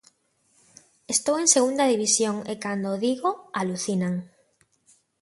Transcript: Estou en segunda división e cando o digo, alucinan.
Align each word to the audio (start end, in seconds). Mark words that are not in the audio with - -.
Estou 1.13 1.35
en 1.39 1.47
segunda 1.55 1.85
división 1.93 2.35
e 2.51 2.53
cando 2.63 2.87
o 2.93 3.01
digo, 3.05 3.29
alucinan. 3.59 4.13